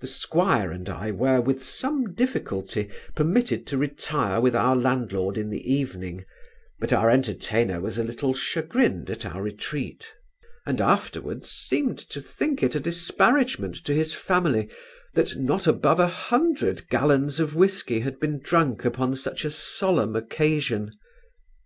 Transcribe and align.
The 0.00 0.06
'squire 0.06 0.70
and 0.70 0.88
I 0.88 1.10
were, 1.10 1.38
with 1.38 1.62
some 1.62 2.14
difficulty, 2.14 2.88
permitted 3.14 3.66
to 3.66 3.76
retire 3.76 4.40
with 4.40 4.56
our 4.56 4.74
landlord 4.74 5.36
in 5.36 5.50
the 5.50 5.70
evening; 5.70 6.24
but 6.80 6.94
our 6.94 7.10
entertainer 7.10 7.78
was 7.82 7.98
a 7.98 8.04
little 8.04 8.32
chagrined 8.32 9.10
at 9.10 9.26
our 9.26 9.42
retreat; 9.42 10.10
and 10.64 10.80
afterwards 10.80 11.50
seemed 11.50 11.98
to 12.08 12.22
think 12.22 12.62
it 12.62 12.74
a 12.74 12.80
disparagement 12.80 13.76
to 13.84 13.92
his 13.92 14.14
family, 14.14 14.70
that 15.12 15.36
not 15.36 15.66
above 15.66 16.00
a 16.00 16.08
hundred 16.08 16.88
gallons 16.88 17.38
of 17.38 17.54
whisky 17.54 18.00
had 18.00 18.18
been 18.18 18.40
drunk 18.40 18.86
upon 18.86 19.14
such 19.14 19.44
a 19.44 19.50
solemn 19.50 20.16
occasion. 20.16 20.90